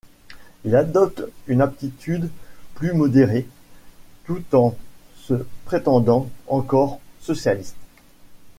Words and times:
Il 0.65 0.75
adopte 0.75 1.21
une 1.45 1.61
attitude 1.61 2.27
plus 2.73 2.91
modérée 2.91 3.47
tout 4.25 4.41
en 4.55 4.75
se 5.15 5.45
prétendant 5.65 6.27
encore 6.47 6.99
socialiste. 7.21 7.75